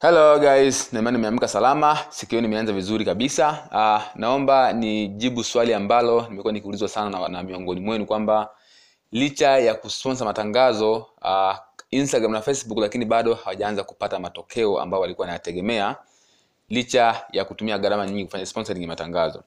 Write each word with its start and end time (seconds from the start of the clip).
hello 0.00 0.38
guys. 0.38 0.92
Naimani 0.92 1.16
nimeamka 1.16 1.48
salama. 1.48 1.98
Siku 2.08 2.30
hiyo 2.30 2.42
nimeanza 2.42 2.72
vizuri 2.72 3.04
kabisa. 3.04 3.68
Uh, 3.72 4.20
naomba 4.20 4.72
nijibu 4.72 5.44
swali 5.44 5.74
ambalo 5.74 6.26
nimekuwa 6.30 6.52
nikiulizwa 6.52 6.88
sana 6.88 7.10
na, 7.10 7.28
na 7.28 7.42
miongoni 7.42 7.80
mwenu 7.80 8.06
kwamba 8.06 8.50
licha 9.12 9.58
ya 9.58 9.74
kusponsa 9.74 10.24
matangazo 10.24 11.06
uh, 11.22 11.56
instagram 11.90 12.32
na 12.32 12.40
facebook 12.42 12.78
lakini 12.78 13.04
bado 13.04 13.34
hawajaanza 13.34 13.84
kupata 13.84 14.18
matokeo 14.18 14.80
ambayo 14.80 15.00
walikuwa 15.00 15.22
wanayategemea 15.24 15.96
licha 16.68 17.22
ya 17.32 17.44
kutumia 17.44 17.78
gharama 17.78 18.06
nyingi 18.06 18.24
kufanya 18.24 18.46
sponsoring 18.46 18.82
ya 18.82 18.88
matangazo. 18.88 19.42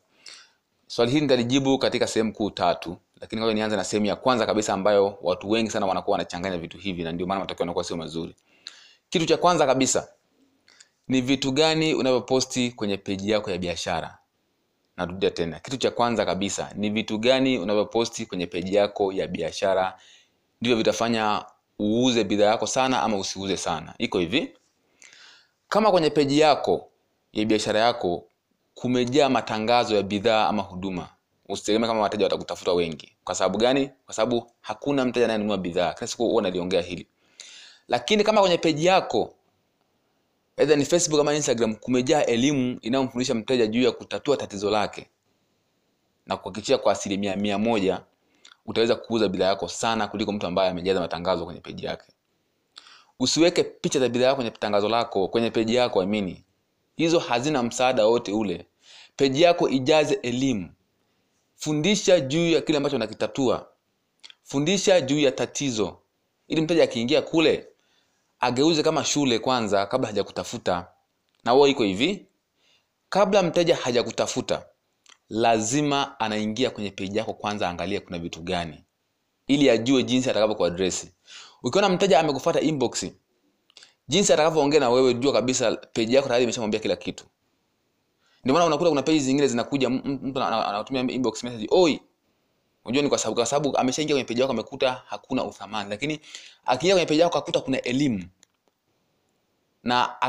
Swali 0.88 1.12
hili 1.12 1.22
nitalijibu 1.22 1.78
katika 1.78 2.08
sehemu 2.08 2.34
kuu 2.34 2.50
tatu 2.50 2.98
lakini 3.22 3.42
kwa 3.42 3.54
nianze 3.54 3.76
na 3.76 3.84
sehemu 3.84 4.06
ya 4.06 4.16
kwanza 4.16 4.46
kabisa 4.46 4.74
ambayo 4.74 5.18
watu 5.22 5.50
wengi 5.50 5.70
sana 5.72 5.86
wanakuwa 5.86 6.12
wanachanganya 6.14 6.58
vitu 6.58 6.78
hivi 6.78 7.04
na 7.04 7.12
ndio 7.12 7.28
maana 7.28 7.40
matokeo 7.42 7.64
yanakuwa 7.64 7.84
sio 7.84 7.98
mazuri. 7.98 8.36
Kitu 9.10 9.26
cha 9.26 9.38
kwanza 9.38 9.66
kabisa 9.66 10.08
ni 11.08 11.22
vitu 11.22 11.52
gani 11.52 11.94
unavyoposti 11.94 12.72
kwenye 12.72 12.98
peji 12.98 13.32
yako 13.32 13.52
ya 13.52 13.58
biashara? 13.58 14.18
Narudia 14.98 15.32
tena 15.32 15.60
kitu 15.60 15.78
cha 15.78 15.92
kwanza 15.92 16.26
kabisa 16.26 16.72
ni 16.76 16.90
vitu 16.90 17.18
gani 17.18 17.58
unavyoposti 17.60 18.26
kwenye 18.26 18.48
peji 18.48 18.76
yako 18.76 19.14
ya 19.14 19.28
biashara? 19.28 20.00
Ndivyo 20.62 20.78
vitafanya 20.78 21.46
uuze 21.80 22.24
bidhaa 22.24 22.46
yako 22.46 22.68
sana 22.68 23.02
ama 23.02 23.18
usiuze 23.18 23.58
sana. 23.58 23.94
Iko 23.98 24.20
hivi. 24.20 24.54
Kama 25.70 25.92
kwenye 25.92 26.10
peji 26.10 26.40
yako 26.40 26.88
ya 27.34 27.46
biashara 27.46 27.80
yako 27.80 28.24
kumejaa 28.76 29.30
matangazo 29.30 29.96
ya 29.96 30.04
bidhaa 30.04 30.48
ama 30.48 30.62
huduma 30.62 31.10
usitegemee 31.50 31.88
kama 31.88 32.02
wateja 32.02 32.26
watakutafuta 32.26 32.74
wengi. 32.74 33.12
Kwa 33.24 33.36
sababu 33.36 33.58
gani? 33.58 33.90
Kwa 34.06 34.14
sababu 34.16 34.52
hakuna 34.62 35.06
mteja 35.06 35.26
anayenunua 35.26 35.58
bidhaa. 35.58 35.94
Kila 35.94 36.08
siku 36.08 36.24
huwa 36.30 36.42
naliongea 36.42 36.82
hili. 36.82 37.08
Lakini 37.88 38.24
kama 38.24 38.42
kwenye 38.42 38.58
peji 38.58 38.86
yako 38.86 39.34
either 40.58 40.78
ni 40.78 40.86
facebook 40.86 41.20
ama 41.22 41.34
instagram 41.36 41.76
kumejaa 41.76 42.24
elimu 42.24 42.80
inayomfundisha 42.82 43.36
mteja 43.36 43.68
juu 43.68 43.82
ya 43.82 43.92
kutatua 43.92 44.38
tatizo 44.38 44.70
lake 44.72 45.10
na 46.26 46.38
kuhakikishia 46.38 46.78
kwa 46.78 46.92
asilimia 46.92 47.36
mia 47.36 47.58
moja 47.58 48.02
utaweza 48.66 48.96
kuuza 48.96 49.28
bidhaa 49.30 49.46
yako 49.48 49.68
sana 49.68 50.08
kuliko 50.08 50.32
mtu 50.32 50.48
ambaye 50.48 50.70
amejaza 50.72 51.00
matangazo 51.00 51.46
kwenye 51.46 51.60
peji 51.62 51.86
yake. 51.86 52.12
Usiweke 53.20 53.64
picha 53.64 54.00
za 54.00 54.10
bidhaa 54.10 54.26
yako 54.26 54.36
kwenye 54.36 54.52
tangazo 54.52 54.90
lako 54.90 55.28
kwenye 55.28 55.52
peji 55.52 55.76
yako 55.76 56.02
amini 56.02 56.44
hizo 56.96 57.20
hazina 57.20 57.64
msaada 57.64 58.06
wote 58.06 58.32
ule. 58.32 58.66
Peji 59.16 59.42
yako 59.42 59.70
ijaze 59.70 60.14
elimu. 60.14 60.70
Fundisha 61.56 62.20
juu 62.20 62.50
ya 62.50 62.62
kile 62.62 62.78
ambacho 62.78 62.96
unakitatua. 62.96 63.68
Fundisha 64.44 65.02
juu 65.02 65.20
ya 65.20 65.32
tatizo. 65.32 65.98
Ili 66.48 66.62
mteja 66.62 66.84
akiingia 66.84 67.22
kule 67.22 67.68
ageuze 68.42 68.84
kama 68.84 69.04
shule 69.06 69.40
kwanza 69.40 69.86
kabla 69.86 70.08
hajakutafuta. 70.08 70.88
Na 71.44 71.52
huo 71.52 71.68
iko 71.68 71.84
hivi 71.84 72.26
kabla 73.10 73.44
mteja 73.44 73.76
hajakutafuta 73.76 74.66
lazima 75.30 76.20
anaingia 76.20 76.70
kwenye 76.70 76.92
peji 76.92 77.18
yako 77.18 77.34
kwanza 77.34 77.70
angalie 77.70 78.00
kuna 78.00 78.20
vitu 78.20 78.42
gani 78.42 78.84
ili 79.48 79.70
ajue 79.70 80.04
jinsi 80.04 80.30
atakavyo 80.30 80.56
kuadresi 80.56 81.12
ukiona 81.64 81.90
mteja 81.90 82.20
amekufata 82.20 82.62
inbox 82.62 83.06
jinsi 84.08 84.34
atakavyoongea 84.34 84.80
na 84.80 84.90
wewe 84.90 85.14
jua 85.14 85.34
kabisa 85.34 85.72
peji 85.76 86.16
yako 86.16 86.28
tayari 86.28 86.44
imeshamwambia 86.44 86.80
kila 86.80 86.96
kitu. 86.96 87.26
Ndio 88.44 88.54
maana 88.54 88.66
unakuta 88.66 88.90
kuna 88.90 89.04
peji 89.04 89.20
zingine 89.20 89.48
zinakuja 89.48 89.90
mtu 89.90 90.44
anatumia 90.44 91.02
inbox 91.02 91.44
message 91.44 91.68
oi 91.72 92.02
unajua 92.86 93.04
ni 93.04 93.10
kwa 93.10 93.18
sababu 93.18 93.36
kwa 93.36 93.46
sababu 93.46 93.78
ameshaingia 93.78 94.16
kwenye 94.16 94.26
peji 94.26 94.42
yako 94.42 94.54
amekuta 94.54 95.04
hakuna 95.08 95.44
uthamani. 95.44 95.90
Lakini 95.90 96.20
akiingia 96.66 96.94
kwenye 96.96 97.06
peji 97.06 97.22
yako 97.22 97.38
akakuta 97.38 97.60
kuna 97.62 97.82
elimu. 97.82 98.24
Na 99.84 100.22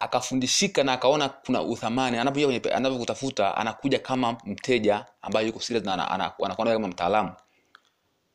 akafundishika 0.00 0.82
aka, 0.82 0.82
aka, 0.82 0.84
na 0.84 0.92
akaona 0.92 1.28
kuna 1.28 1.62
uthamani. 1.62 2.30
Kwenye 2.32 2.60
anapokutafuta 2.74 3.56
anakuja 3.56 3.98
kama 3.98 4.36
mteja 4.44 5.06
ambaye 5.22 5.46
yuko 5.46 5.60
serious 5.60 5.84
na 5.86 6.10
anakuwa 6.10 6.54
kama 6.56 6.88
mtaalamu. 6.88 7.32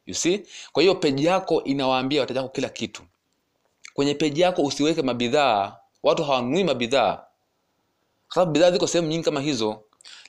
You 0.05 0.13
see? 0.15 0.43
Kwa 0.71 0.83
hiyo 0.83 0.95
peji 0.95 1.25
yako 1.25 1.63
inawaambia 1.63 2.21
wateja 2.21 2.41
wako 2.41 2.53
kila 2.53 2.69
kitu. 2.69 3.03
Kwenye 3.93 4.13
peji 4.15 4.41
yako 4.41 4.61
usiweke 4.63 5.01
mabidhaa 5.01 5.77
watu 6.03 6.23
hawanunui 6.23 6.63
mabidhaa. 6.63 7.15
Kwa 8.27 8.35
sababu 8.35 8.51
bidhaa 8.51 8.71
ziko 8.71 8.87
sehemu 8.87 9.07
nyingi 9.07 9.23
kama 9.23 9.41
hizo 9.41 9.83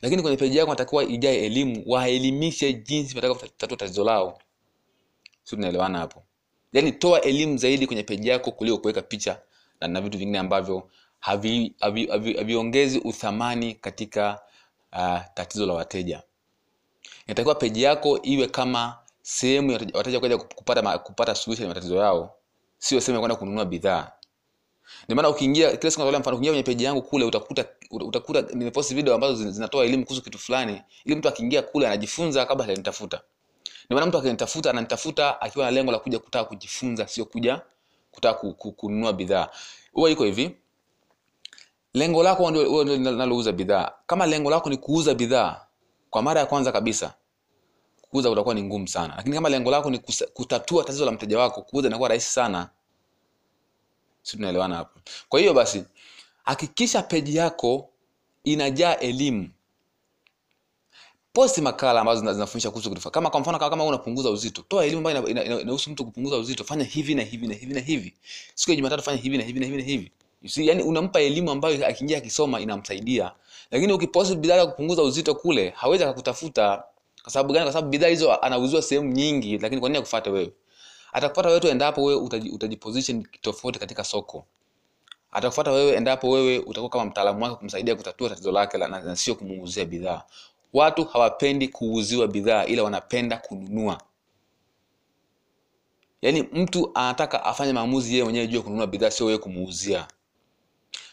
lakini 0.05 0.23
kwenye 0.23 0.37
peji 0.37 0.59
yako 0.59 0.71
natakiwa 0.71 1.05
ijae 1.05 1.37
elimu 1.47 1.83
waelimishe 1.87 2.73
jinsi 2.73 3.17
watakavyotatua 3.17 3.77
tatizo 3.77 4.05
lao. 4.05 4.39
Si 5.43 5.57
tunaelewana 5.57 5.99
hapo? 5.99 6.23
Yani 6.73 6.93
toa 6.93 7.21
elimu 7.21 7.57
zaidi 7.59 7.87
kwenye 7.87 8.03
peji 8.03 8.29
yako 8.29 8.51
kuliko 8.53 8.79
kuweka 8.79 9.03
picha 9.03 9.41
na, 9.81 9.89
na 9.89 10.01
vitu 10.01 10.19
vingine 10.19 10.39
ambavyo 10.39 10.91
haviongezi 11.21 11.75
havi, 11.81 12.07
havi, 12.07 12.35
havi 12.37 12.99
uthamani 13.05 13.75
katika 13.75 14.41
uh, 14.93 15.19
tatizo 15.35 15.67
la 15.67 15.75
wateja. 15.75 16.23
Inatakiwa 17.27 17.55
peji 17.55 17.83
yako 17.83 18.19
iwe 18.23 18.47
kama 18.47 18.99
sehemu 19.23 19.73
ya 19.73 19.81
wateja 19.95 20.21
kuja 20.21 20.39
kupata, 20.39 20.99
kupata 20.99 21.35
suluhisho 21.35 21.63
ya 21.63 21.69
matatizo 21.69 21.97
yao. 21.97 22.35
Sio 22.79 23.01
sehemu 23.01 23.17
ya 23.17 23.21
kwenda 23.21 23.37
kununua 23.37 23.65
bidhaa 23.65 24.13
ndio 25.05 25.17
maana 25.17 25.29
ukiingia 25.29 25.77
kila 25.77 25.91
siku 25.91 26.01
natolea 26.01 26.21
mfano 26.21 26.37
ukiingia 26.37 26.53
kwenye 26.53 26.63
peji 26.63 26.85
yangu 26.85 27.03
kule 27.03 27.25
utakuta 27.25 27.65
utakuta 27.91 28.41
nimepost 28.43 28.95
video 28.95 29.15
ambazo 29.15 29.51
zinatoa 29.51 29.85
elimu 29.85 30.05
kuhusu 30.05 30.23
kitu 30.23 30.39
fulani 30.39 30.83
ili 31.05 31.17
mtu 31.17 31.29
akiingia 31.29 31.63
kule 31.63 31.87
anajifunza 31.87 32.47
kabla 32.47 32.65
hajanitafuta. 32.65 33.21
Ndio 33.85 33.95
maana 33.97 34.07
mtu 34.07 34.19
akinitafuta 34.19 34.71
ananitafuta 34.71 35.41
akiwa 35.41 35.65
na 35.65 35.71
lengo 35.71 35.93
la 35.93 35.99
kuja 35.99 36.19
kutaka 36.19 36.45
kujifunza 36.45 37.07
sio 37.09 37.25
kuja 37.25 37.61
kutaka 38.11 38.53
kununua 38.53 39.13
bidhaa. 39.13 39.49
Huwa 39.93 40.11
iko 40.11 40.25
hivi 40.25 40.57
lengo 41.95 42.23
lako 42.23 42.51
ndio 42.51 42.85
linalouza 42.85 43.53
bidhaa. 43.53 43.93
Kama 44.07 44.27
lengo 44.27 44.51
lako 44.51 44.71
ni 44.71 44.77
kuuza 44.77 45.15
bidhaa 45.15 45.61
kwa 46.11 46.23
mara 46.23 46.41
ya 46.41 46.47
kwanza 46.47 46.73
kabisa 46.73 47.15
kuuza 48.11 48.31
utakuwa 48.31 48.55
ni 48.55 48.63
ngumu 48.63 48.89
sana. 48.89 49.15
Lakini 49.17 49.35
kama 49.35 49.49
lengo 49.49 49.71
lako 49.71 49.91
ni 49.91 49.99
kutatua 50.35 50.85
tatizo 50.85 51.05
la 51.05 51.13
mteja 51.13 51.39
wako 51.39 51.63
kuuza 51.63 51.89
inakuwa 51.89 52.09
rahisi 52.09 52.31
sana 52.31 52.69
si 54.25 54.37
tunaelewana 54.37 54.77
hapo. 54.77 55.01
Kwa 55.29 55.41
hiyo 55.41 55.55
basi 55.55 55.85
hakikisha 56.45 57.03
peji 57.03 57.37
yako 57.37 57.89
inajaa 58.45 58.97
elimu. 58.97 59.49
Posti 61.33 61.61
makala 61.61 62.01
ambazo 62.01 62.33
zinafundisha 62.33 62.71
kuhusu 62.71 62.91
kitu 62.91 63.11
kama 63.11 63.31
kwa 63.31 63.41
mfano 63.41 63.59
kama 63.59 63.85
unapunguza 63.85 64.31
uzito 64.31 64.63
toa 64.69 64.85
elimu 64.85 65.09
ambayo 65.09 65.29
inahusu 65.61 65.91
mtu 65.91 66.05
kupunguza 66.05 66.37
uzito. 66.37 66.65
Fanya 66.65 66.85
hivi 66.85 67.15
na 67.15 67.23
hivi 67.23 67.47
na 67.47 67.55
hivi 67.55 67.75
na 67.75 67.81
hivi. 67.81 68.15
Siku 68.55 68.71
ya 68.71 68.77
jumatatu 68.77 69.03
fanya 69.03 69.19
hivi 69.23 69.39
na 69.39 69.45
hivi 69.45 69.61
na 69.61 69.67
hivi 69.67 69.79
na 69.79 69.85
hivi. 69.85 70.13
You 70.43 70.49
see 70.49 70.67
yani 70.67 70.83
unampa 70.83 71.21
elimu 71.21 71.51
ambayo 71.51 71.87
akiingia 71.87 72.19
akisoma 72.19 72.61
inamsaidia. 72.61 73.33
Lakini 73.71 73.93
ukiposti 73.93 74.35
bidhaa 74.37 74.57
ya 74.57 74.67
kupunguza 74.67 75.03
uzito 75.03 75.35
kule 75.35 75.71
hawezi 75.77 76.05
akakutafuta. 76.05 76.85
Kwa 77.23 77.33
sababu 77.33 77.53
gani? 77.53 77.65
Kwa 77.65 77.73
sababu 77.73 77.91
bidhaa 77.91 78.09
hizo 78.09 78.33
anauziwa 78.41 78.83
sehemu 78.83 79.13
nyingi 79.13 79.59
lakini 79.59 79.81
kwa 79.81 79.89
nini 79.89 79.99
akufuate 79.99 80.31
wewe 80.31 80.53
atakufuata 81.15 81.49
wewe 81.49 81.69
endapo 81.71 82.03
wewe 82.05 82.21
utajiposition 82.53 83.27
tofauti 83.41 83.79
katika 83.79 84.05
soko. 84.05 84.45
Atakufuata 85.33 85.71
wewe 85.71 85.93
endapo 85.97 86.31
wewe 86.31 86.59
utakuwa 86.59 86.91
kama 86.91 87.05
mtaalamu 87.05 87.45
wake 87.45 87.57
kumsaidia 87.57 87.97
kutatua 87.97 88.29
tatizo 88.29 88.53
lake 88.53 88.79
na, 88.79 88.89
na 88.89 89.17
sio 89.17 89.35
kumuuzia 89.35 89.85
bidhaa. 89.85 90.23
Watu 90.73 91.05
hawapendi 91.05 91.69
kuuziwa 91.69 92.29
bidhaa 92.29 92.65
ila 92.65 92.83
wanapenda 92.83 93.37
kununua. 93.37 94.01
Yaani 96.23 96.43
mtu 96.43 96.91
anataka 96.95 97.45
afanye 97.45 97.73
maamuzi 97.73 98.11
yeye 98.13 98.25
mwenyewe 98.25 98.47
juu 98.47 98.57
ya 98.57 98.63
kununua 98.63 98.87
bidhaa 98.87 99.11
sio 99.11 99.27
wewe 99.27 99.39
kumuuzia. 99.39 100.07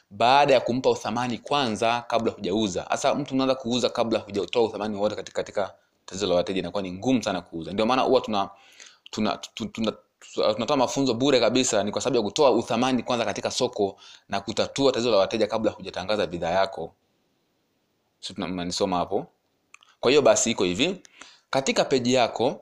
Baada 0.10 0.54
ya 0.54 0.60
kumpa 0.60 0.90
uthamani 0.90 1.38
kwanza 1.38 2.02
kabla 2.08 2.32
hujauza. 2.32 2.84
Hasa 2.90 3.16
mtu 3.16 3.34
unaanza 3.34 3.56
kuuza 3.56 3.90
kabla 3.90 4.20
hujatoa 4.20 4.64
uthamani 4.64 4.98
wote 4.98 5.16
katika, 5.16 5.36
katika 5.44 5.74
tatizo 6.06 6.28
la 6.28 6.36
wateja 6.36 6.60
inakuwa 6.60 6.84
ni 6.84 6.92
ngumu 6.92 7.24
sana 7.24 7.42
kuuza. 7.42 7.74
Ndio 7.74 7.86
maana 7.86 8.02
huwa 8.02 8.22
tuna 8.22 8.50
tuna, 9.12 9.38
tuna, 9.54 9.70
tuna 9.72 9.92
tunatoa 10.34 10.78
mafunzo 10.78 11.14
bure 11.14 11.40
kabisa 11.40 11.84
ni 11.84 11.92
kwa 11.92 12.02
sababu 12.02 12.18
ya 12.18 12.24
kutoa 12.24 12.52
uthamani 12.52 13.04
kwanza 13.04 13.26
katika 13.26 13.52
soko 13.52 13.98
na 14.30 14.42
kutatua 14.42 14.92
tatizo 14.92 15.12
la 15.12 15.18
wateja 15.18 15.48
kabla 15.48 15.72
hujatangaza 15.72 16.28
bidhaa 16.28 16.50
yako. 16.50 16.94
Si 18.20 18.34
hapo? 18.98 19.26
Kwa 20.00 20.12
hiyo 20.12 20.22
basi 20.22 20.52
iko 20.52 20.64
hivi. 20.64 21.02
Katika 21.50 21.86
peji 21.86 22.14
yako 22.14 22.62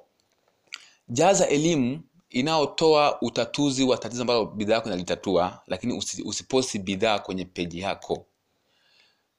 jaza 1.09 1.47
elimu 1.47 2.01
inayotoa 2.29 3.21
utatuzi 3.21 3.83
wa 3.83 3.97
tatizo 3.97 4.21
ambalo 4.21 4.45
bidhaa 4.45 4.74
yako 4.74 4.88
inalitatua 4.88 5.62
lakini 5.68 5.94
usi, 5.97 6.24
usiposti 6.24 6.79
bidhaa 6.79 7.19
kwenye 7.19 7.45
peji 7.45 7.79
yako. 7.79 8.25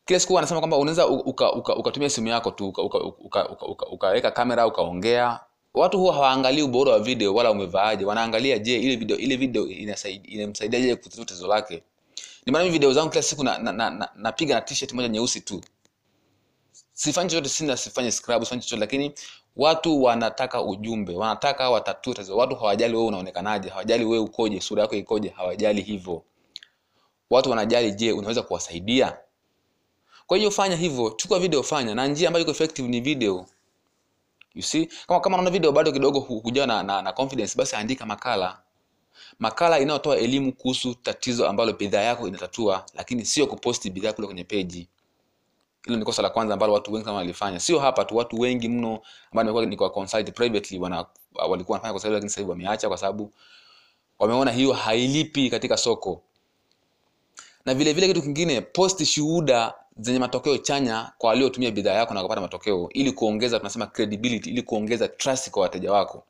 Kila 0.04 0.20
siku 0.20 0.38
anasema 0.38 0.60
kwamba 0.60 0.76
unaweza 0.76 1.06
ukatumia 1.06 1.52
uka, 1.52 1.52
uka, 1.74 1.76
uka 1.76 2.10
simu 2.10 2.28
yako 2.28 2.50
tu 2.50 2.68
ukaweka 2.68 2.98
uka, 2.98 3.48
uka, 3.48 3.48
uka, 3.48 3.86
uka, 3.86 4.12
uka 4.12 4.30
kamera 4.30 4.66
ukaongea 4.66 5.40
watu 5.74 5.98
huwa 5.98 6.14
hawaangalii 6.14 6.62
ubora 6.62 6.92
wa 6.92 6.98
video 7.00 7.34
wala 7.34 7.50
umevaaje. 7.50 8.04
Wanaangalia 8.04 8.58
je 8.58 8.76
ile 8.78 8.96
video 8.96 9.16
ile 9.18 9.36
video 9.36 9.66
inamsaidiaje 9.68 10.96
kutatua 10.96 11.24
tatizo 11.24 11.46
lake? 11.46 11.82
Ni 12.46 12.52
maana 12.52 12.70
video 12.70 12.92
zangu 12.92 13.10
kila 13.10 13.22
siku 13.22 13.44
napiga 13.44 13.72
na, 13.72 13.72
na, 13.72 13.90
na, 13.90 14.08
na, 14.16 14.52
na 14.54 14.60
t-shirt 14.60 14.92
moja 14.92 15.08
nyeusi 15.08 15.40
tu. 15.40 15.60
Sifanyi 16.92 17.30
chochote 17.30 17.48
sina 17.48 17.76
sifanyi 17.76 18.12
scrub 18.12 18.42
sifanyi 18.42 18.62
chochote 18.62 18.80
lakini 18.80 19.12
watu 19.56 20.02
wanataka 20.02 20.62
ujumbe 20.62 21.14
wanataka 21.14 21.70
watatue 21.70 22.14
tatizo. 22.14 22.36
Watu 22.36 22.56
hawajali 22.56 22.94
wewe 22.94 23.06
unaonekanaje 23.08 23.68
hawajali 23.68 24.04
wewe 24.04 24.18
ukoje 24.18 24.60
sura 24.60 24.82
yako 24.82 24.94
ikoje 24.96 25.28
hawajali 25.28 25.82
hivyo. 25.82 26.22
Watu 27.30 27.50
wanajali 27.50 27.92
je 27.92 28.12
unaweza 28.12 28.42
kuwasaidia? 28.42 29.16
Kwa 30.26 30.36
hiyo 30.38 30.50
fanya 30.50 30.76
hivyo 30.76 31.10
chukua 31.10 31.38
video 31.38 31.62
fanya. 31.62 31.94
Na 31.94 32.06
njia 32.06 32.28
ambayo 32.28 32.42
iko 32.42 32.50
effective 32.50 32.88
ni 32.88 33.00
video 33.00 33.46
you 34.54 34.62
see? 34.62 34.88
Kama 35.06 35.20
kama 35.20 35.36
unaona 35.36 35.50
video 35.50 35.72
bado 35.72 35.92
kidogo 35.92 36.20
hukuja 36.20 36.66
na, 36.66 36.82
na, 36.82 37.02
na 37.02 37.12
confidence 37.12 37.58
basi 37.58 37.76
andika 37.76 38.06
makala. 38.06 38.58
Makala 39.38 39.78
inayotoa 39.80 40.16
elimu 40.16 40.52
kuhusu 40.52 40.94
tatizo 40.94 41.48
ambalo 41.48 41.72
bidhaa 41.72 42.00
yako 42.00 42.28
inatatua 42.28 42.86
lakini 42.94 43.24
sio 43.24 43.46
kuposti 43.46 43.90
bidhaa 43.90 44.12
kule 44.12 44.26
kwenye 44.26 44.44
peji. 44.44 44.88
Hilo 45.84 45.96
ni 45.98 46.04
kosa 46.04 46.22
la 46.22 46.30
kwanza 46.30 46.54
ambalo 46.54 46.72
watu 46.72 46.92
wengi 46.92 47.04
sana 47.04 47.16
walifanya 47.16 47.60
sio 47.60 47.78
hapa 47.80 48.04
tu 48.04 48.16
watu 48.16 48.40
wengi 48.40 48.68
mno 48.68 49.00
ambao 49.30 49.42
nimekuwa 49.44 49.66
nikiwa 49.66 49.90
consult 49.90 50.32
privately 50.34 50.78
wana 50.80 51.06
walikuwa 51.48 51.76
wanafanya 51.76 51.92
kwa 51.92 52.00
sababu 52.00 52.14
lakini 52.14 52.30
sasa 52.30 52.46
wameacha 52.46 52.88
kwa 52.88 52.96
sababu 52.98 53.32
wameona 54.18 54.50
hiyo 54.52 54.72
hailipi 54.72 55.50
katika 55.50 55.76
soko. 55.76 56.22
Na 57.64 57.74
vile 57.74 57.92
vile 57.92 58.06
kitu 58.08 58.22
kingine 58.22 58.60
posti 58.60 59.06
shuhuda 59.06 59.74
zenye 60.00 60.18
matokeo 60.18 60.58
chanya 60.58 61.12
kwa 61.18 61.28
waliotumia 61.30 61.70
bidhaa 61.70 61.92
yako 61.92 62.14
na 62.14 62.22
kupata 62.22 62.40
matokeo 62.40 62.88
ili 62.92 63.12
kuongeza 63.12 63.58
tunasema 63.58 63.86
credibility 63.86 64.50
ili 64.50 64.62
kuongeza 64.62 65.08
trust 65.08 65.50
kwa 65.50 65.62
wateja 65.62 65.92
wako. 65.92 66.24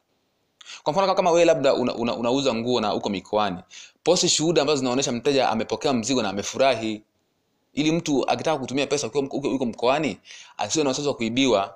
Kwa 0.82 0.92
mfano 0.92 1.14
kama 1.14 1.30
wewe 1.30 1.44
labda 1.44 1.74
una, 1.74 1.94
una, 1.94 2.14
unauza 2.16 2.54
nguo 2.54 2.80
na 2.80 2.94
uko 2.94 3.08
mikoani 3.08 3.58
posti 4.04 4.28
shuhuda 4.28 4.60
ambazo 4.62 4.78
zinaonyesha 4.78 5.12
mteja 5.12 5.48
amepokea 5.50 5.92
mzigo 5.92 6.22
na 6.22 6.28
amefurahi. 6.28 7.02
Ili 7.74 7.92
mtu 7.92 8.30
akitaka 8.30 8.58
kutumia 8.58 8.86
pesa 8.86 9.06
uko- 9.06 9.66
mkoani 9.66 10.18
asiwe 10.58 10.84
na 10.84 10.90
wasiwasi 10.90 11.08
wa 11.08 11.14
kuibiwa. 11.14 11.74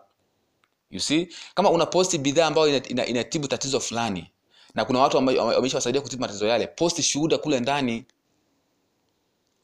You 0.91 1.01
see? 1.01 1.29
Kama 1.55 1.71
una 1.71 1.87
posti 1.87 2.19
bidhaa 2.19 2.47
ambayo 2.47 2.69
inatibu 2.69 2.93
ina- 2.93 3.07
ina- 3.07 3.31
ina 3.35 3.49
tatizo 3.49 3.81
fulani 3.81 4.31
na 4.75 4.85
kuna 4.85 4.99
watu 4.99 5.17
wameshawasaidia 5.17 6.01
kutibu 6.01 6.21
matatizo 6.21 6.47
yale 6.47 6.67
posti 6.67 7.03
shuhuda 7.03 7.39
kule 7.39 7.61
ndani 7.61 8.05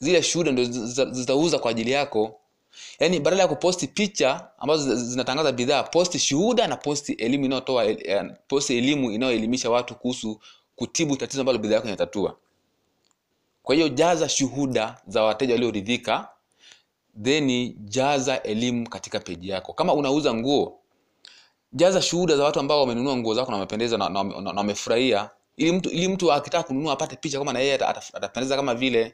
zile 0.00 0.22
shuhuda 0.22 0.52
ndo 0.52 0.64
zitauza 1.12 1.58
kwa 1.58 1.70
ajili 1.70 1.90
yako. 1.90 2.40
Yaani 3.00 3.20
badala 3.20 3.42
ya 3.42 3.48
kuposti 3.48 3.86
picha 3.86 4.48
ambazo 4.58 4.94
zinatangaza 4.94 5.52
bidhaa 5.52 5.82
posti 5.82 6.18
shuhuda 6.18 6.66
na 6.66 6.76
posti 6.76 7.12
elimu 7.12 7.44
inayotoa 7.44 7.84
eh, 7.86 8.24
posti 8.48 8.78
elimu 8.78 9.10
inayoelimisha 9.10 9.70
watu 9.70 9.94
kuhusu 9.94 10.40
kutibu 10.76 11.16
tatizo 11.16 11.40
ambalo 11.40 11.58
bidhaa 11.58 11.74
yako 11.74 11.86
inatatua. 11.88 12.36
Kwa 13.62 13.74
hiyo 13.74 13.88
jaza 13.88 14.28
shuhuda 14.28 15.00
za 15.06 15.22
wateja 15.22 15.54
walioridhika 15.54 16.28
then 17.22 17.74
jaza 17.84 18.42
elimu 18.42 18.88
katika 18.88 19.20
peji 19.20 19.48
yako. 19.48 19.72
Kama 19.72 19.94
unauza 19.94 20.34
nguo 20.34 20.78
jaza 21.72 22.02
shuhuda 22.02 22.36
za 22.36 22.44
watu 22.44 22.60
ambao 22.60 22.80
wamenunua 22.80 23.16
nguo 23.16 23.34
zako 23.34 23.50
na 23.50 23.56
wamependeza 23.56 23.98
na 23.98 24.08
na- 24.08 24.20
wamefurahia 24.56 25.30
ili 25.56 25.72
mtu 25.72 25.90
ili 25.90 26.08
mtu 26.08 26.32
akitaka 26.32 26.64
kununua 26.64 26.92
apate 26.92 27.16
picha 27.16 27.38
kama 27.38 27.52
na 27.52 27.58
yeye 27.58 27.74
ata- 27.74 27.88
ata- 27.88 28.14
atapendeza 28.14 28.56
kama 28.56 28.74
vile 28.74 29.12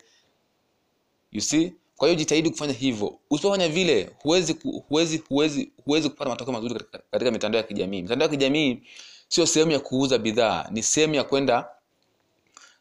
you 1.37 1.43
see? 1.43 1.73
Kwa 1.97 2.09
hiyo 2.09 2.19
jitahidi 2.19 2.51
kufanya 2.51 2.73
hivyo. 2.73 3.19
Usipofanya 3.31 3.69
vile 3.69 4.11
huwezi 4.23 4.57
huwezi 4.89 5.19
huwezi 5.29 5.73
huwezi 5.85 6.09
kupata 6.11 6.31
matokeo 6.31 6.53
mazuri 6.53 6.75
katika, 6.75 6.99
katika 7.11 7.31
mitandao 7.31 7.61
ya 7.61 7.67
kijamii. 7.67 8.03
Mitandao 8.03 8.27
ya 8.29 8.31
kijamii 8.31 8.83
sio 9.29 9.47
sehemu 9.47 9.71
ya 9.73 9.81
kuuza 9.81 10.19
bidhaa 10.19 10.69
ni 10.71 10.83
sehemu 10.83 11.15
ya 11.15 11.25
kwenda 11.25 11.69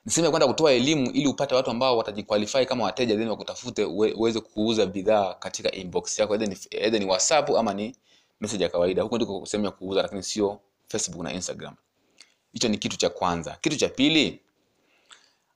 ni 0.05 0.11
sehemu 0.11 0.25
ya 0.25 0.31
kwenda 0.31 0.47
kutoa 0.47 0.71
elimu 0.71 1.11
ili 1.11 1.27
upate 1.27 1.55
watu 1.55 1.69
ambao 1.71 1.97
watajiqualify 1.97 2.65
kama 2.65 2.83
wateja 2.83 3.15
then 3.17 3.27
wakutafute 3.27 3.83
uweze 3.85 4.39
kuuza 4.39 4.85
bidhaa 4.85 5.33
katika 5.33 5.71
inbox 5.71 6.19
yako 6.19 6.33
either 6.35 6.49
ni, 6.49 6.57
either 6.71 6.99
ni 6.99 7.05
whatsapp 7.05 7.49
ama 7.49 7.73
ni 7.73 7.95
message 8.41 8.63
ya 8.63 8.69
kawaida. 8.69 9.03
Huko 9.03 9.15
ndiko 9.15 9.45
sehemu 9.45 9.65
ya 9.65 9.71
kuuza 9.71 10.01
lakini 10.01 10.23
sio 10.23 10.59
facebook 10.87 11.23
na 11.23 11.33
instagram. 11.33 11.75
Hicho 12.53 12.67
ni 12.67 12.77
kitu 12.77 12.97
cha 12.97 13.09
kwanza. 13.09 13.57
Kitu 13.61 13.77
cha 13.77 13.89
pili 13.89 14.39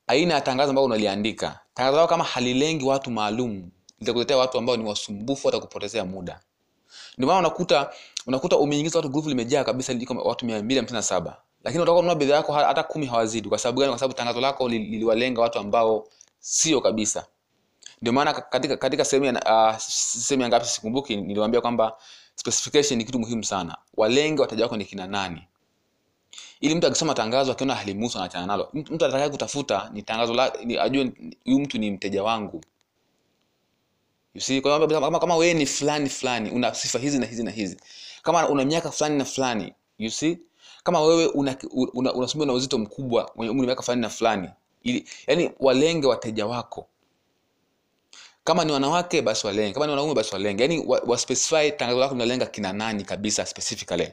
aina 0.08 0.34
ya 0.34 0.42
tangazo 0.42 0.70
ambayo 0.70 0.86
unaliandika 0.86 1.60
tangazo 1.80 2.08
kama 2.08 2.24
halilengi 2.24 2.86
watu 2.86 3.12
maalum 3.12 3.70
litakuletea 4.00 4.38
watu 4.38 4.58
ambao 4.58 4.78
ni 4.78 4.84
wasumbufu 4.84 5.48
watakupotezea 5.48 6.06
muda. 6.06 6.40
Ndio 7.18 7.28
maana 7.28 7.40
unakuta 7.40 7.90
unakuta 8.28 8.58
umeingiza 8.58 9.00
watu 9.00 9.10
grupu 9.10 9.30
limejaa 9.30 9.64
kabisa 9.64 9.94
liko 9.94 10.14
watu 10.14 10.46
mia 10.46 10.64
mbili 10.64 10.80
hamsini 10.80 10.96
na 10.98 11.02
saba. 11.02 11.42
Lakini 11.64 11.84
utakuwa 11.84 12.02
kununua 12.02 12.16
bidhaa 12.16 12.36
yako 12.36 12.54
hata 12.54 12.84
kumi 12.84 13.06
hawazidi. 13.06 13.50
Kwa 13.50 13.58
sababu 13.58 13.80
gani? 13.80 13.90
Kwa 13.92 14.00
sababu 14.00 14.14
tangazo 14.14 14.42
lako 14.42 14.70
li- 14.70 14.80
liliwalenga 14.80 15.42
watu 15.42 15.60
ambao 15.60 16.08
sio 16.40 16.82
kabisa. 16.82 17.26
Ndio 18.02 18.14
maana 18.14 18.34
katika 18.34 18.78
katika 18.78 19.06
sehemu 19.06 19.26
ya 19.26 19.34
uh, 19.72 19.78
sehemu 19.80 20.42
ya 20.44 20.50
ngapi 20.50 20.66
sikumbuki 20.66 21.16
niliwaambia 21.16 21.62
kwamba 21.62 21.98
specification 22.36 22.98
ni 22.98 23.06
kitu 23.06 23.20
muhimu 23.20 23.44
sana. 23.44 23.78
Walenge 23.98 24.42
wateja 24.42 24.64
wako 24.64 24.78
ni 24.78 24.86
kina 24.86 25.08
nani 25.08 25.42
ili 26.62 26.76
mtu 26.76 26.88
akisoma 26.88 27.14
tangazo 27.14 27.52
akiona 27.52 27.76
halimuhusu 27.76 28.18
anaachana 28.18 28.46
nalo 28.46 28.70
mtu 28.74 29.06
atakaye 29.06 29.30
kutafuta 29.30 29.90
ni 29.94 30.02
tangazo 30.04 30.34
la 30.34 30.54
ajue 30.82 31.12
huyu 31.46 31.60
mtu 31.60 31.78
ni 31.78 31.92
mteja 31.92 32.24
wangu. 32.24 32.62
You 34.34 34.42
see 34.42 34.62
kwa 34.62 34.88
kama, 34.88 35.20
kama 35.20 35.36
wewe 35.36 35.54
ni 35.54 35.66
fulani 35.66 36.10
fulani 36.10 36.52
una 36.52 36.74
sifa 36.74 37.00
hizi 37.00 37.20
na 37.20 37.26
hizi 37.26 37.44
na 37.44 37.52
hizi. 37.52 37.78
Kama 38.24 38.50
una 38.50 38.66
miaka 38.66 38.92
fulani 38.92 39.18
na 39.18 39.26
fulani 39.26 39.74
you 39.98 40.10
see? 40.12 40.38
Kama 40.84 41.02
wewe 41.02 41.26
una 41.28 41.56
una, 41.94 42.14
una 42.14 42.46
na 42.46 42.54
uzito 42.54 42.78
mkubwa 42.78 43.32
mwenye 43.36 43.52
umri 43.52 43.66
miaka 43.66 43.82
fulani 43.82 44.02
na 44.02 44.10
fulani 44.10 44.50
ili 44.84 45.08
yani 45.28 45.52
walenge 45.60 46.08
wateja 46.08 46.46
wako. 46.46 46.88
Kama 48.44 48.66
ni 48.66 48.72
wanawake 48.72 49.22
basi 49.22 49.48
walenge. 49.48 49.74
Kama 49.74 49.86
ni 49.86 49.90
wanaume 49.92 50.14
basi 50.14 50.34
walenge. 50.34 50.64
Yani 50.64 50.84
wa, 50.88 51.00
wa 51.08 51.18
specify 51.18 51.72
tangazo 51.72 52.00
lako 52.00 52.14
linalenga 52.14 52.46
kina 52.46 52.74
nani 52.74 53.04
kabisa 53.04 53.46
specifically 53.46 54.12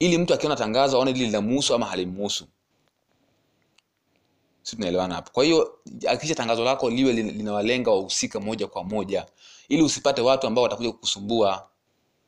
ili 0.00 0.18
mtu 0.18 0.34
akiona 0.34 0.56
tangazo 0.56 0.96
aone 0.96 1.12
lili 1.12 1.26
linamuhusu 1.26 1.74
ama 1.74 1.86
halimuhusu. 1.86 2.46
Si 4.62 4.76
tunaelewana 4.76 5.14
hapo. 5.14 5.30
Kwa 5.32 5.44
hiyo 5.44 5.78
hakikisha 6.06 6.34
tangazo 6.34 6.64
lako 6.64 6.90
liwe 6.90 7.12
lin- 7.12 7.36
linawalenga 7.36 7.90
wahusika 7.90 8.40
moja 8.40 8.66
kwa 8.66 8.84
moja. 8.84 9.26
Ili 9.68 9.82
usipate 9.82 10.20
watu 10.20 10.46
ambao 10.46 10.64
watakuja 10.64 10.92
kukusumbua. 10.92 11.66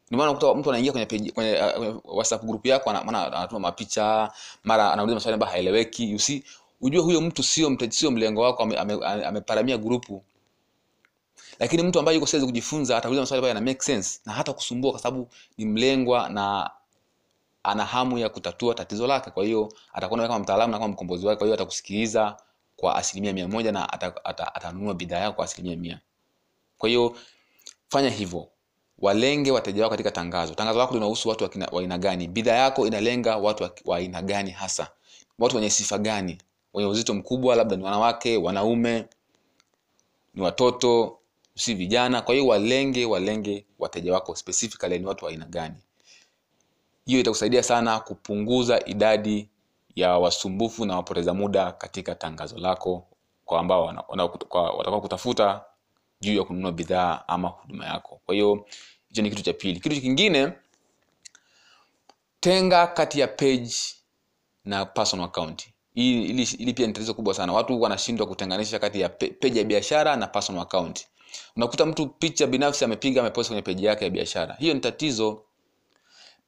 Ndio 0.06 0.18
maana 0.18 0.30
unakuta 0.30 0.54
mtu 0.54 0.70
anaingia 0.70 0.92
kwenye 0.92 1.06
page, 1.06 1.30
kwenye 1.30 1.60
uh, 1.78 2.16
whatsapp 2.16 2.44
group 2.44 2.66
yako 2.66 2.90
ana- 2.90 3.04
maana 3.04 3.26
anatuma 3.32 3.60
mapicha 3.60 4.32
mara 4.64 4.92
anauliza 4.92 5.14
maswali 5.14 5.34
ambayo 5.34 5.52
haeleweki. 5.52 6.10
You 6.10 6.18
see 6.18 6.44
ujue 6.80 7.00
huyo 7.02 7.20
mtu 7.20 7.42
sio 7.42 7.78
sio 7.90 8.10
mlengo 8.10 8.40
wako 8.40 8.62
ameparamia 8.62 9.28
ame, 9.28 9.42
ame 9.74 9.78
grupu 9.78 10.24
lakini 11.58 11.82
mtu 11.82 11.98
ambaye 11.98 12.14
yuko 12.14 12.26
siwezi 12.26 12.46
kujifunza 12.46 12.96
atauliza 12.96 13.22
maswali 13.22 13.38
ambayo 13.38 13.54
yana 13.54 13.66
make 13.70 13.82
sense 13.82 14.20
na 14.26 14.32
hata 14.32 14.52
kusumbua 14.52 14.90
kwa 14.90 15.00
sababu 15.00 15.28
ni 15.58 15.64
mlengwa 15.64 16.28
na 16.28 16.70
ana 17.62 17.84
hamu 17.84 18.18
ya 18.18 18.28
kutatua 18.28 18.74
tatizo 18.74 19.06
lake. 19.06 19.30
Kwa 19.30 19.44
hiyo 19.44 19.72
atakuona 19.92 20.22
kama 20.28 20.38
mtaalamu 20.38 20.72
na 20.72 20.78
kama 20.78 20.92
mkombozi 20.92 21.26
wake 21.26 21.38
kwa 21.38 21.46
hiyo 21.46 21.54
atakusikiliza 21.54 22.36
kwa 22.76 22.96
asilimia 22.96 23.32
mia 23.32 23.48
moja 23.48 23.72
na 23.72 23.92
atanunua 24.24 24.90
ata, 24.90 24.94
bidhaa 24.94 25.18
yako 25.18 25.36
kwa 25.36 25.44
asilimia 25.44 25.76
mia. 25.76 26.00
Kwa 26.78 26.88
hiyo 26.88 27.16
fanya 27.88 28.10
hivyo. 28.10 28.48
Walenge 28.98 29.50
wateja 29.50 29.82
wako 29.82 29.90
katika 29.90 30.10
tangazo. 30.10 30.54
Tangazo 30.54 30.78
lako 30.78 30.94
linahusu 30.94 31.28
watu 31.28 31.44
wa 31.72 31.80
aina 31.80 31.98
gani? 31.98 32.28
Bidhaa 32.28 32.54
yako 32.56 32.86
inalenga 32.86 33.36
watu 33.36 33.62
wa- 33.62 33.74
wa 33.84 33.96
aina 33.96 34.22
gani 34.22 34.50
hasa? 34.50 34.90
Watu 35.38 35.56
wenye 35.56 35.70
sifa 35.70 35.98
gani? 35.98 36.38
Wenye 36.74 36.88
uzito 36.88 37.14
mkubwa 37.14 37.56
labda 37.56 37.76
ni 37.76 37.84
wanawake 37.84 38.36
wanaume 38.36 39.06
ni 40.34 40.42
watoto 40.42 41.18
si 41.54 41.74
vijana. 41.74 42.22
Kwa 42.22 42.34
hiyo 42.34 42.46
walenge 42.46 43.04
walenge 43.04 43.66
wateja 43.78 44.12
wako 44.12 44.36
specifically 44.36 44.98
ni 44.98 45.06
watu 45.06 45.24
wa 45.24 45.30
aina 45.30 45.44
gani 45.46 45.74
hiyo 47.06 47.20
itakusaidia 47.20 47.62
sana 47.62 48.00
kupunguza 48.00 48.86
idadi 48.86 49.48
ya 49.96 50.18
wasumbufu 50.18 50.84
na 50.86 50.96
wapoteza 50.96 51.34
muda 51.34 51.72
katika 51.72 52.14
tangazo 52.14 52.58
lako 52.58 53.06
kwa 53.44 53.60
ambao 53.60 53.84
watakao 54.76 55.00
kutafuta 55.00 55.64
juu 56.20 56.34
ya 56.36 56.44
kununua 56.44 56.72
bidhaa 56.72 57.24
ama 57.28 57.48
huduma 57.48 57.86
yako. 57.86 58.20
Kwa 58.26 58.34
hiyo 58.34 58.66
hicho 59.08 59.22
ni 59.22 59.30
kitu 59.30 59.42
cha 59.42 59.52
pili. 59.52 59.80
Kitu 59.80 60.00
kingine 60.00 60.52
tenga 62.40 62.86
kati 62.86 63.20
ya 63.20 63.28
page 63.28 63.74
na 64.64 64.84
personal 64.86 65.24
account. 65.26 65.68
Hii 65.94 66.22
ili, 66.24 66.42
ili 66.58 66.72
pia 66.74 66.86
ni 66.86 66.92
tatizo 66.92 67.14
kubwa 67.14 67.34
sana. 67.34 67.52
Watu 67.52 67.80
wanashindwa 67.80 68.26
kutenganisha 68.26 68.78
kati 68.78 69.00
ya 69.00 69.08
page 69.08 69.58
ya 69.58 69.64
biashara 69.64 70.16
na 70.16 70.26
personal 70.26 70.62
account. 70.62 71.06
Unakuta 71.56 71.86
mtu 71.86 72.08
picha 72.08 72.46
binafsi 72.46 72.84
amepiga 72.84 73.20
amepost 73.20 73.48
kwenye 73.48 73.62
page 73.62 73.86
yake 73.86 74.04
ya 74.04 74.10
biashara. 74.10 74.54
Hiyo 74.54 74.74
ni 74.74 74.80
tatizo 74.80 75.44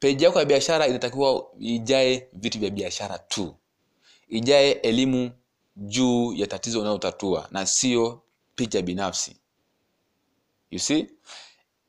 peji 0.04 0.24
yako 0.24 0.38
ya 0.38 0.44
biashara 0.44 0.86
inatakiwa 0.86 1.46
ijae 1.60 2.28
vitu 2.32 2.58
vya 2.58 2.70
biashara 2.70 3.18
tu. 3.18 3.54
Ijae 4.28 4.70
elimu 4.70 5.30
juu 5.76 6.32
ya 6.34 6.46
tatizo 6.46 6.80
unayotatua 6.80 7.48
na 7.50 7.66
sio 7.66 8.22
picha 8.54 8.82
binafsi. 8.82 9.36
You 10.70 10.78
see? 10.78 11.06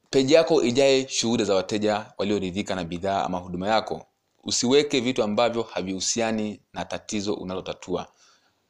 Peji 0.09 0.33
yako 0.33 0.63
ijae 0.63 1.07
shuhuda 1.07 1.43
za 1.43 1.55
wateja 1.55 2.05
walioridhika 2.17 2.75
na 2.75 2.83
bidhaa 2.83 3.23
ama 3.23 3.37
huduma 3.37 3.67
yako. 3.67 4.05
Usiweke 4.43 4.99
vitu 4.99 5.23
ambavyo 5.23 5.61
havihusiani 5.63 6.61
na 6.73 6.85
tatizo 6.85 7.33
unalotatua. 7.33 8.07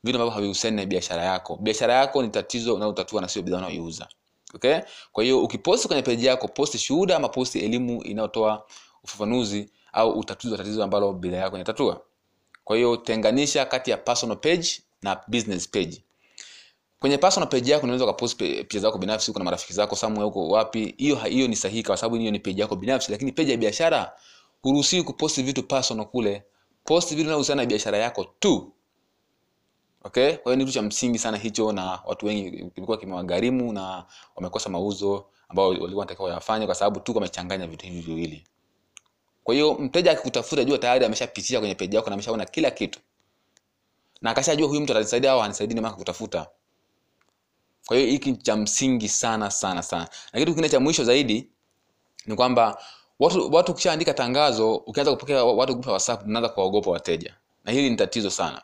Vitu 0.03 0.17
ambavyo 0.17 0.33
havihusiani 0.35 0.75
na 0.77 0.85
biashara 0.85 1.23
yako. 1.23 1.57
Biashara 1.61 1.93
yako 1.93 2.23
ni 2.23 2.29
tatizo 2.29 2.75
unalotatua 2.75 3.21
na 3.21 3.27
sio 3.27 3.41
bidhaa 3.41 3.57
unayoiuza. 3.57 4.07
Okay? 4.53 4.79
Kwa 5.11 5.23
hiyo 5.23 5.43
ukiposti 5.43 5.87
kwenye 5.87 6.01
peji 6.03 6.25
yako 6.25 6.47
posti 6.47 6.77
shuhuda 6.77 7.15
ama 7.15 7.29
posti 7.29 7.59
elimu 7.59 8.03
inayotoa 8.03 8.65
ufafanuzi 9.05 9.69
au 9.93 10.19
utatuzi 10.19 10.51
wa 10.51 10.57
tatizo 10.57 10.83
ambalo 10.83 11.13
bidhaa 11.13 11.37
yako 11.37 11.55
inatatua 11.55 12.01
kwa 12.65 12.75
hiyo 12.75 12.97
tenganisha 12.97 13.65
kati 13.65 13.91
ya 13.91 13.97
personal 13.97 14.37
page 14.37 14.67
na 15.01 15.21
business 15.27 15.69
page. 15.69 16.03
Kwenye 16.99 17.17
personal 17.17 17.49
page 17.49 17.71
yako 17.71 17.83
unaweza 17.83 18.03
ukapost 18.05 18.37
picha 18.37 18.79
zako 18.79 18.97
binafsi 18.97 19.31
uko 19.31 19.39
na 19.39 19.45
marafiki 19.45 19.73
zako 19.73 19.95
somewhere 19.95 20.25
huko 20.25 20.47
wapi 20.47 20.95
hiyo 20.97 21.15
hiyo 21.15 21.47
ni 21.47 21.55
sahihi 21.55 21.83
kwa 21.83 21.97
sababu 21.97 22.15
hiyo 22.15 22.31
ni 22.31 22.39
page 22.39 22.61
yako 22.61 22.75
binafsi 22.75 23.11
lakini 23.11 23.31
page 23.31 23.51
ya 23.51 23.57
biashara 23.57 24.11
huruhusiwi 24.61 25.03
kuposti 25.03 25.43
vitu 25.43 25.63
personal 25.63 26.05
kule. 26.05 26.43
Post 26.83 27.09
vitu 27.09 27.21
vinavyohusiana 27.21 27.61
na 27.61 27.65
biashara 27.65 27.97
yako 27.97 28.25
tu. 28.39 28.71
Okay? 30.03 30.33
Kwa 30.37 30.51
hiyo 30.51 30.55
ni 30.55 30.65
kitu 30.65 30.73
cha 30.73 30.81
msingi 30.81 31.19
sana 31.19 31.37
hicho 31.37 31.71
na 31.71 31.99
watu 32.05 32.25
wengi 32.25 32.51
kilikuwa 32.51 32.97
kimewagharimu 32.97 33.73
na 33.73 34.05
wamekosa 34.35 34.69
mauzo 34.69 35.25
ambao 35.49 35.67
walikuwa 35.67 35.99
wanatakiwa 35.99 36.27
wayafanye 36.27 36.65
kwa 36.65 36.75
sababu 36.75 36.99
tu 36.99 37.15
wamechanganya 37.15 37.67
vitu 37.67 37.85
hivi 37.85 38.01
viwili 38.01 38.47
kwa 39.45 39.53
hiyo 39.55 39.73
mteja 39.73 40.11
akikutafuta 40.11 40.63
jua 40.63 40.77
tayari 40.77 41.05
ameshapitia 41.05 41.59
kwenye 41.59 41.75
peji 41.75 41.95
yako 41.95 42.09
na 42.09 42.13
ameshaona 42.13 42.45
kila 42.45 42.71
kitu. 42.71 42.99
Na 44.21 44.31
akashajua 44.31 44.67
huyu 44.67 44.81
mtu 44.81 44.91
atanisaidia 44.93 45.31
au 45.31 45.41
anisaidii 45.41 45.75
ndio 45.75 45.91
kutafuta 45.91 46.47
kwa 47.87 47.97
hiyo 47.97 48.09
hiki 48.09 48.33
cha 48.33 48.55
msingi 48.55 49.09
sana 49.09 49.51
sana 49.51 49.83
sana. 49.83 50.07
Na 50.33 50.39
kitu 50.39 50.51
kingine 50.51 50.69
cha 50.69 50.79
mwisho 50.79 51.03
zaidi 51.03 51.49
ni 52.25 52.35
kwamba 52.35 52.81
watu 53.19 53.53
watu 53.53 53.71
ukishaandika 53.71 54.13
tangazo 54.13 54.75
ukianza 54.75 55.11
kupokea 55.11 55.43
watu 55.43 55.71
ya 55.71 55.91
whatsapp 55.91 56.25
mnaanza 56.27 56.49
kuwaogopa 56.49 56.91
wateja. 56.91 57.33
Na 57.65 57.71
hili 57.71 57.89
ni 57.89 57.95
tatizo 57.95 58.29
sana. 58.29 58.61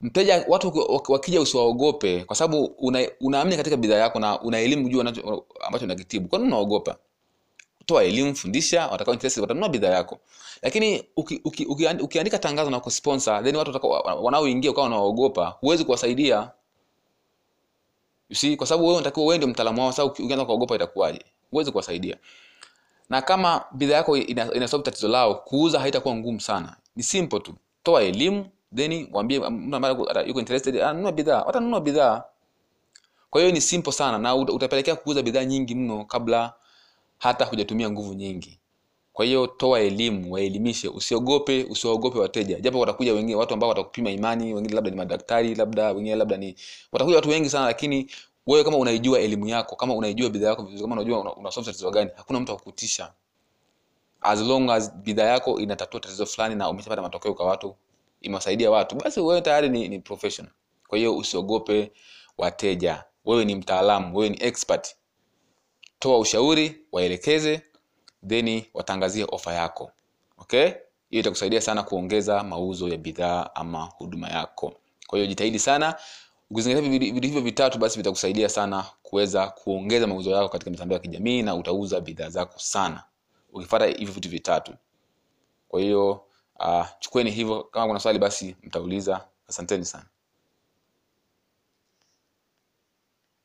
Mteja 0.00 0.44
watu 0.48 0.72
wakija 1.08 1.40
usiwaogope 1.40 2.24
kwa 2.24 2.36
sababu 2.36 2.64
unaamini 2.64 3.10
una, 3.20 3.56
katika 3.56 3.76
bidhaa 3.76 3.96
yako 3.96 4.20
na 4.20 4.40
una 4.40 4.58
elimu 4.58 4.88
juu 4.88 5.00
ambacho 5.00 5.84
unakitibu. 5.84 6.28
Kwa 6.28 6.38
nini 6.38 6.48
unaogopa 6.50 6.96
toa 7.86 8.04
elimu 8.04 8.34
fundisha 8.34 8.86
watakao 8.88 9.14
interest 9.14 9.36
watanunua 9.38 9.68
bidhaa 9.68 9.88
yako. 9.88 10.18
Lakini 10.62 11.04
uki, 11.16 11.40
uki, 11.44 11.64
uki, 11.64 11.86
ukiandika 11.86 12.38
tangazo 12.38 12.70
na 12.70 12.80
kusponsor 12.80 13.44
then 13.44 13.56
watu 13.56 13.80
wanaoingia 14.22 14.70
ukawa 14.70 14.84
wanaogopa 14.84 15.46
huwezi 15.46 15.84
kuwasaidia. 15.84 16.50
You 18.28 18.36
see 18.36 18.56
kwa 18.56 18.66
sababu 18.66 18.84
wewe 18.84 18.96
unatakiwa 18.96 19.26
wewe 19.26 19.36
ndio 19.36 19.48
mtaalamu 19.48 19.80
wao 19.80 19.90
sasa 19.92 20.04
ukianza 20.04 20.44
kuogopa 20.44 20.74
itakuwaje? 20.74 21.24
Huwezi 21.50 21.70
kuwasaidia. 21.72 22.16
Na 23.10 23.22
kama 23.22 23.64
bidhaa 23.72 23.94
yako 23.96 24.16
ina, 24.16 24.54
ina 24.54 24.68
solve 24.68 24.84
tatizo 24.84 25.08
lao 25.08 25.34
kuuza 25.34 25.80
haitakuwa 25.80 26.16
ngumu 26.16 26.40
sana. 26.40 26.76
Ni 26.96 27.02
simple 27.02 27.40
tu. 27.40 27.54
Toa 27.82 28.02
elimu 28.02 28.46
then 28.74 29.08
waambie 29.12 29.38
mtu 29.38 29.76
ambaye 29.76 29.94
yuko 30.26 30.40
interested 30.40 30.80
anunua 30.80 31.12
bidhaa. 31.12 31.42
Watanunua 31.42 31.80
bidhaa. 31.80 32.22
Kwa 33.30 33.40
hiyo 33.40 33.52
ni 33.52 33.60
simple 33.60 33.92
sana 33.92 34.18
na 34.18 34.34
utapelekea 34.34 34.96
kuuza 34.96 35.22
bidhaa 35.22 35.44
nyingi 35.44 35.74
mno 35.74 36.04
kabla 36.04 36.52
hata 37.22 37.44
hujatumia 37.44 37.90
nguvu 37.90 38.14
nyingi. 38.14 38.58
Kwa 39.12 39.24
hiyo 39.24 39.46
toa 39.46 39.80
elimu 39.80 40.32
waelimishe. 40.32 40.88
Usiogope 40.88 41.64
usiwaogope 41.70 42.18
wateja. 42.18 42.60
Japo 42.60 42.80
watakuja 42.80 43.12
wengine 43.14 43.34
watu 43.36 43.54
ambao 43.54 43.68
watakupima 43.68 44.10
imani 44.10 44.54
wengine 44.54 44.74
labda 44.74 44.90
ni 44.90 44.96
madaktari 44.96 45.54
labda 45.54 45.92
wengine 45.92 46.16
labda 46.16 46.36
ni 46.36 46.56
watakuja 46.92 47.16
watu 47.16 47.28
wengi 47.28 47.50
sana 47.50 47.66
lakini 47.66 48.10
wewe 48.46 48.64
kama 48.64 48.76
unaijua 48.76 49.20
elimu 49.20 49.48
yako 49.48 49.76
kama 49.76 49.94
unaijua 49.94 50.30
bidhaa 50.30 50.48
yako 50.48 50.62
vizuri 50.62 50.82
kama 50.82 50.94
unajua 50.94 51.20
una, 51.20 51.34
una 51.34 51.50
solve 51.50 51.66
tatizo 51.66 51.90
gani 51.90 52.10
hakuna 52.16 52.40
mtu 52.40 52.52
akukutisha 52.52 53.12
as 54.20 54.40
long 54.40 54.70
as 54.70 54.92
bidhaa 54.94 55.24
yako 55.26 55.60
inatatua 55.60 56.00
tatizo 56.00 56.26
fulani 56.26 56.54
na 56.54 56.68
umeshapata 56.70 57.02
matokeo 57.02 57.34
kwa 57.34 57.46
watu 57.46 57.76
imewasaidia 58.20 58.70
watu 58.70 58.96
basi 58.96 59.20
wewe 59.20 59.40
tayari 59.40 59.68
ni, 59.68 59.88
ni 59.88 59.98
professional. 59.98 60.52
Kwa 60.88 60.98
hiyo 60.98 61.16
usiogope 61.16 61.92
wateja. 62.38 63.04
Wewe 63.24 63.44
ni 63.44 63.54
mtaalamu 63.54 64.16
wewe 64.16 64.28
ni 64.30 64.38
expert 64.44 64.96
toa 66.02 66.18
ushauri 66.18 66.80
waelekeze 66.92 67.62
then 68.28 68.62
watangazie 68.74 69.26
ofa 69.32 69.52
yako. 69.52 69.92
Okay? 70.38 70.64
Hiyo 71.10 71.20
itakusaidia 71.20 71.60
sana 71.60 71.82
kuongeza 71.82 72.42
mauzo 72.44 72.88
ya 72.88 72.96
bidhaa 72.96 73.50
ama 73.54 73.82
huduma 73.84 74.28
yako. 74.28 74.74
Kwa 75.06 75.18
hiyo 75.18 75.26
jitahidi 75.28 75.58
sana. 75.58 75.94
Ukizingatia 76.50 76.90
vitu 76.90 77.26
hivyo 77.26 77.40
vitatu 77.40 77.78
basi 77.78 77.96
vitakusaidia 77.98 78.48
sana 78.48 78.84
kuweza 79.02 79.46
kuongeza 79.48 80.06
mauzo 80.06 80.30
yako 80.30 80.48
katika 80.48 80.70
mitandao 80.70 80.94
ya 80.96 81.00
kijamii 81.02 81.42
na 81.42 81.54
utauza 81.54 82.00
bidhaa 82.00 82.28
zako 82.28 82.58
sana. 82.58 83.04
Ukifata 83.52 83.86
hivyo 83.86 84.14
vitu 84.14 84.28
vitatu. 84.28 84.72
Kwa 85.68 85.80
hiyo 85.80 86.24
uh, 86.60 86.86
chukueni 87.00 87.30
hivyo. 87.30 87.62
Kama 87.64 87.86
kuna 87.86 88.00
swali 88.00 88.18
basi 88.18 88.56
mtauliza. 88.62 89.24
Asanteni 89.48 89.84
sana 89.84 90.04